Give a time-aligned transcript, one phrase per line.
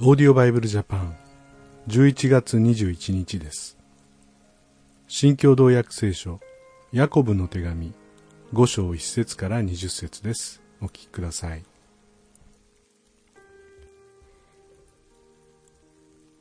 [0.00, 1.16] オーディオバイブルジャパン
[1.88, 3.76] 11月21日です。
[5.08, 6.38] 新共同訳聖書
[6.92, 7.92] ヤコブの手紙
[8.52, 10.62] 5章1節から20節です。
[10.80, 11.64] お聞きください。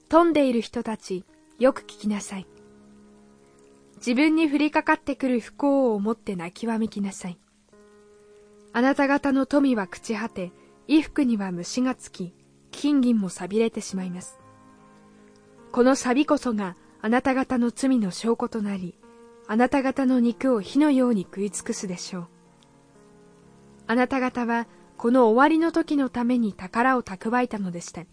[0.08, 1.26] 飛んでいる人たち
[1.58, 2.46] よく聞きなさい。
[3.96, 7.40] 自分に降りかかってくる不幸を思って泣きわめきなさい。
[8.72, 10.52] あなた方の富は朽ち果て
[10.86, 12.36] 衣服には虫がつき
[12.78, 14.40] 金銀も錆びれてしまいます。
[15.72, 18.96] この錆こそがあなた方の罪の証拠となり、
[19.48, 22.28] あなた方の肉を火のように食い尽くすでしょう。
[23.88, 28.04] あなた方はこの終わりの時のために宝を蓄えたのでした。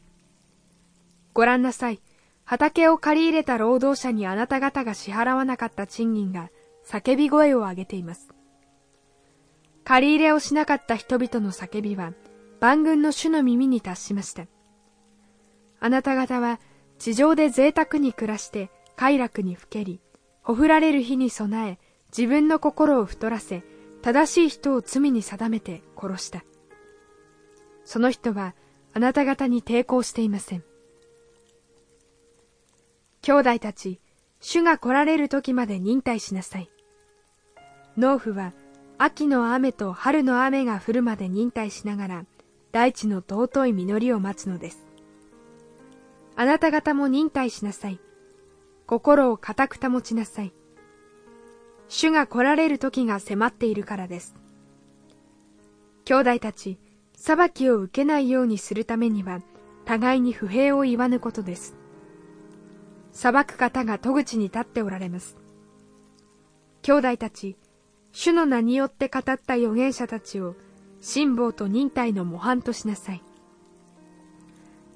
[1.35, 2.01] ご覧なさい。
[2.47, 6.51] 畑を借り入れた労働者にあなた方が支払わなかった賃金が
[6.87, 8.29] 叫び声を上げています。
[9.85, 12.13] 借り入れをしなかった人々の叫びは
[12.61, 14.47] 万軍の主の耳に達しました。
[15.85, 16.61] あなた方は
[16.99, 20.01] 地上で贅沢に暮らして快楽にふけり、
[20.41, 23.63] ほふられる日に備え、自分の心を太らせ、
[24.01, 26.43] 正しい人を罪に定めて殺した。
[27.85, 28.55] その人は
[28.95, 30.65] あなた方に抵抗していません。
[33.21, 34.01] 兄弟たち、
[34.41, 36.71] 主が来られる時まで忍耐しなさい。
[37.99, 38.55] 農夫は
[38.97, 42.25] 秋の雨と春の雨が降るまで忍耐しながら、
[42.73, 44.94] 大地の尊い実りを待つのです。
[46.37, 48.01] あなた方も忍耐しなさい。
[48.87, 50.53] 心を固く保ちなさい。
[51.89, 54.35] 主が来られる時が迫っているからです。
[56.05, 56.79] 兄弟たち、
[57.15, 59.41] 裁きを受けないようにするためには、
[59.85, 61.77] 互いに不平を言わぬことです。
[63.13, 65.37] 裁く方が戸口に立っておられます。
[66.83, 67.57] 兄弟たち、
[68.13, 70.57] 主の名によって語った預言者たちを
[71.01, 73.23] 辛抱と忍耐の模範としなさい。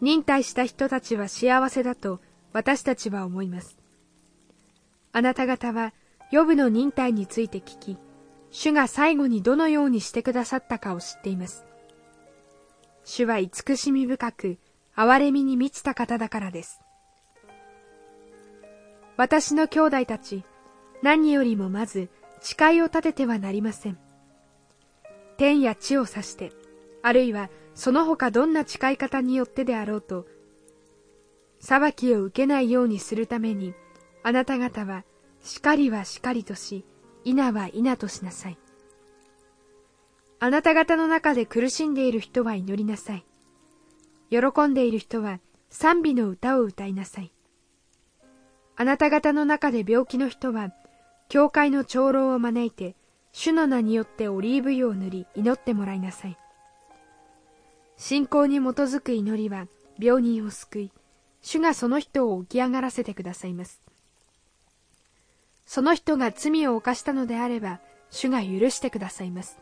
[0.01, 2.21] 忍耐した人たちは幸せだと
[2.53, 3.79] 私たちは思います。
[5.13, 5.93] あなた方は、
[6.31, 7.97] 予部の忍耐について聞き、
[8.51, 11.65] 主が最後にどのようにしてくださったかを知っています。
[13.05, 14.59] 主は慈しみ深く、
[14.97, 16.81] 憐れみに満ちた方だからです。
[19.17, 20.45] 私の兄弟たち、
[21.03, 22.09] 何よりもまず
[22.41, 23.99] 誓いを立ててはなりません。
[25.37, 26.53] 天や地を指して、
[27.03, 30.27] あるいはその他どんな誓い方によってであろうと、
[31.61, 33.73] 裁きを受けないようにするために、
[34.25, 35.05] あなた方は、
[35.45, 36.85] しかりはしかりとし、
[37.23, 38.59] 稲は稲としなさい。
[40.41, 43.25] あなた方の中で苦しんでいる人は祈りなさい。
[44.29, 45.39] 喜んでいる人は
[45.71, 47.33] 賛美の歌を歌いなさい。
[48.75, 50.73] あなた方の中で病気の人は、
[51.29, 52.97] 教会の長老を招いて、
[53.31, 56.37] 主の名によってオリーブ油を塗り祈ってもらいなさい。
[57.99, 59.67] 信仰に基づく祈りは
[59.99, 60.93] 病人を救い、
[61.43, 63.83] 主がその人を起き上がらせてくださいます。
[65.67, 69.59] その人が罪を犯したのであれば、主が許してくださいます。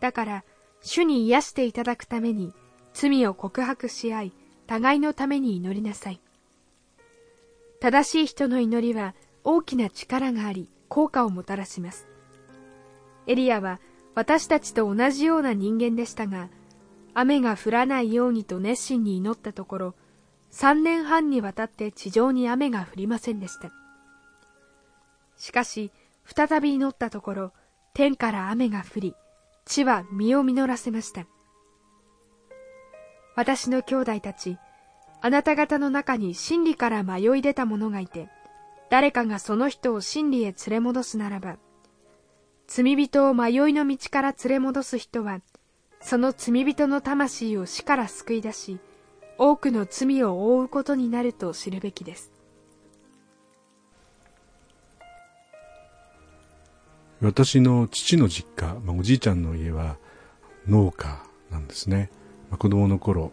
[0.00, 0.44] だから、
[0.80, 2.54] 主に癒していただくために、
[2.94, 4.32] 罪を告白し合い、
[4.66, 6.20] 互いのために祈りなさい。
[7.80, 9.14] 正しい人の祈りは
[9.44, 12.08] 大きな力があり、効果をもたらします。
[13.26, 13.80] エリアは
[14.14, 16.48] 私たちと同じような人間でしたが、
[17.14, 19.94] 雨が降らないようにと熱心に祈ったところ、
[20.52, 23.70] 3年半にわたって地上に雨が降りませんでした。
[25.36, 25.92] しかし、
[26.24, 27.52] 再び祈ったところ、
[27.94, 29.14] 天から雨が降り、
[29.64, 31.26] 地は実を実らせました。
[33.36, 34.58] 私の兄弟たち、
[35.22, 38.28] あなた方の中に真理から迷い出た者がいて、
[38.90, 41.56] 誰かがその人を真理へ連れ戻すならば、
[42.66, 45.40] 罪人を迷いの道から連れ戻す人は、
[46.00, 48.78] その罪人の魂を死から救い出し、
[49.38, 52.32] 多くの罪を負うことになると知るべきです。
[57.20, 59.98] 私の父の実家、まあ、おじいちゃんの家は
[60.66, 62.10] 農家なんですね。
[62.50, 63.30] まあ、子供の頃、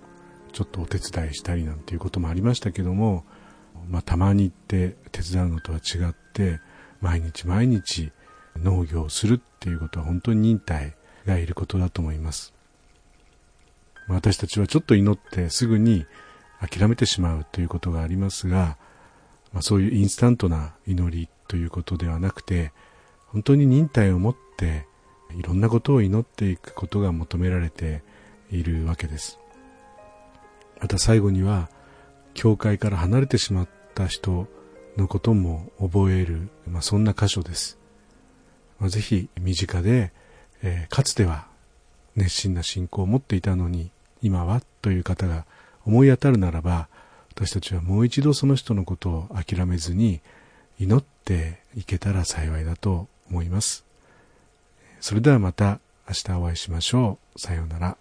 [0.52, 3.26] ちょっとお手伝いしたりなんていうこともありましたけども、
[3.90, 6.60] まあ、たまに行って手伝うのとは違って
[7.00, 8.12] 毎日毎日
[8.58, 12.54] 農業をするっていうことは本当に忍耐がいることだと思います
[14.08, 16.06] 私たちはちょっと祈ってすぐに
[16.60, 18.78] 諦めてしまうということがありますが、
[19.54, 22.72] まあ、そういうインスタントな祈りということではなくて
[23.28, 24.88] 本当に忍耐を持って
[25.38, 28.02] いろんなことを祈っていくことが求められて
[28.50, 29.40] いるわけです
[30.80, 31.70] また最後には
[32.34, 34.48] 教会から離れてしまった人
[34.96, 37.80] のことも覚える、まあ、そんな箇所です。
[38.80, 40.12] まあ、ぜひ身近で、
[40.62, 41.48] えー、かつては
[42.16, 43.92] 熱心な信仰を持っていたのに
[44.22, 45.46] 今はという方が
[45.86, 46.88] 思い当たるならば
[47.30, 50.22] 私たちはもう一度その人のことを諦めずに
[50.80, 53.86] 祈っていけたら幸いだと思います。
[55.00, 57.40] それではまた明日お会いしましょう。
[57.40, 57.98] さようなら。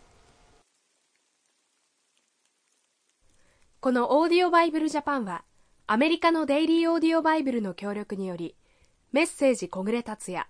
[3.80, 5.44] このオーディオバイブルジャパンは
[5.86, 8.56] アメリカのデイリーオーディオバイブルの協力により
[9.12, 10.46] メッセージ小暮達也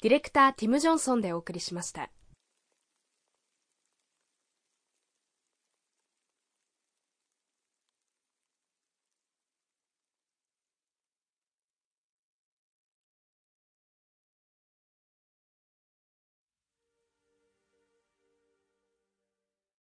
[0.00, 2.08] ディレクターティム・ジョンソンでお送りしました。